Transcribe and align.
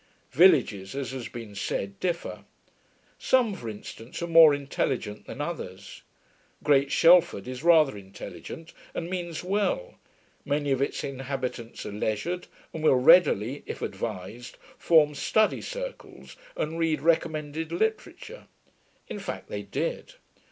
Villages, 0.31 0.95
as 0.95 1.11
has 1.11 1.27
been 1.27 1.53
said, 1.53 1.99
differ. 1.99 2.43
Some, 3.19 3.53
for 3.53 3.69
instance, 3.69 4.19
are 4.23 4.27
more 4.27 4.51
intelligent 4.51 5.27
than 5.27 5.41
others. 5.41 6.01
Great 6.63 6.91
Shelford 6.91 7.47
is 7.47 7.61
rather 7.61 7.95
intelligent, 7.95 8.73
and 8.95 9.11
means 9.11 9.43
well; 9.43 9.99
many 10.43 10.71
of 10.71 10.81
its 10.81 11.03
inhabitants 11.03 11.85
are 11.85 11.91
leisured, 11.91 12.47
and 12.73 12.83
will 12.83 12.95
readily, 12.95 13.61
if 13.67 13.83
advised, 13.83 14.57
form 14.75 15.13
study 15.13 15.61
circles 15.61 16.35
and 16.57 16.79
read 16.79 17.01
recommended 17.01 17.71
literature. 17.71 18.47
In 19.07 19.19
fact, 19.19 19.49
they 19.49 19.61
did. 19.61 20.15